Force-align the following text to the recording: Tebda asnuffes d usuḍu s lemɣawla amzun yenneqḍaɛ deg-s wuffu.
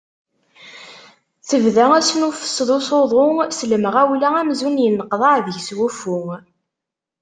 Tebda 1.47 1.85
asnuffes 1.99 2.57
d 2.67 2.69
usuḍu 2.77 3.25
s 3.57 3.59
lemɣawla 3.69 4.29
amzun 4.41 4.81
yenneqḍaɛ 4.83 5.35
deg-s 5.45 5.69
wuffu. 5.77 6.21